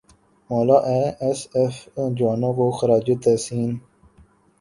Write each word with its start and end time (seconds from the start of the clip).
مولا 0.49 0.77
A 0.89 0.99
S 1.23 1.39
F 1.57 1.75
جوانوں 2.17 2.53
کو 2.57 2.65
خراج 2.77 3.07
تحسین 3.23 3.69